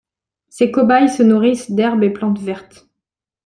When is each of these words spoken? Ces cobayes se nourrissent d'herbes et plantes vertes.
Ces 0.49 0.71
cobayes 0.71 1.09
se 1.09 1.21
nourrissent 1.21 1.69
d'herbes 1.69 2.01
et 2.03 2.09
plantes 2.09 2.39
vertes. 2.39 2.87